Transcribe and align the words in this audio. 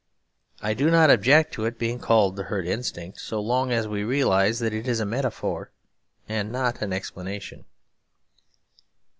I 0.63 0.73
do 0.73 0.89
not 0.89 1.11
object 1.11 1.53
to 1.53 1.65
it 1.65 1.77
being 1.77 1.99
called 1.99 2.35
'the 2.35 2.45
herd 2.45 2.65
instinct,' 2.67 3.19
so 3.21 3.39
long 3.39 3.71
as 3.71 3.87
we 3.87 4.03
realise 4.03 4.57
that 4.57 4.73
it 4.73 4.87
is 4.87 4.99
a 4.99 5.05
metaphor 5.05 5.69
and 6.27 6.51
not 6.51 6.81
an 6.81 6.91
explanation. 6.91 7.65